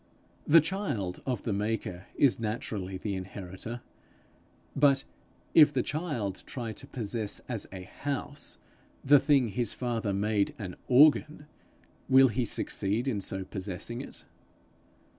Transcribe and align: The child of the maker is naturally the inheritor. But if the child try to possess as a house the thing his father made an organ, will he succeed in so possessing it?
The 0.47 0.61
child 0.61 1.21
of 1.27 1.43
the 1.43 1.53
maker 1.53 2.07
is 2.15 2.39
naturally 2.39 2.97
the 2.97 3.13
inheritor. 3.13 3.81
But 4.75 5.03
if 5.53 5.71
the 5.71 5.83
child 5.83 6.41
try 6.47 6.73
to 6.73 6.87
possess 6.87 7.39
as 7.47 7.67
a 7.71 7.83
house 7.83 8.57
the 9.05 9.19
thing 9.19 9.49
his 9.49 9.75
father 9.75 10.11
made 10.11 10.55
an 10.57 10.75
organ, 10.87 11.45
will 12.09 12.29
he 12.29 12.45
succeed 12.45 13.07
in 13.07 13.21
so 13.21 13.43
possessing 13.43 14.01
it? 14.01 14.25